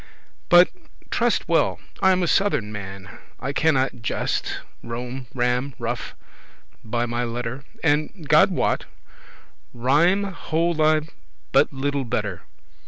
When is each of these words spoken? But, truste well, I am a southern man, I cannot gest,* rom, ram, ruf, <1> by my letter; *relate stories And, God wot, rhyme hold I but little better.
But, 0.49 0.69
truste 1.11 1.47
well, 1.47 1.79
I 2.01 2.09
am 2.11 2.23
a 2.23 2.27
southern 2.27 2.71
man, 2.71 3.19
I 3.39 3.53
cannot 3.53 4.01
gest,* 4.01 4.57
rom, 4.81 5.27
ram, 5.35 5.75
ruf, 5.77 6.15
<1> 6.81 6.89
by 6.89 7.05
my 7.05 7.23
letter; 7.23 7.51
*relate 7.51 7.61
stories 7.83 8.09
And, 8.15 8.27
God 8.27 8.49
wot, 8.49 8.85
rhyme 9.75 10.23
hold 10.23 10.81
I 10.81 11.01
but 11.51 11.71
little 11.71 12.03
better. 12.03 12.41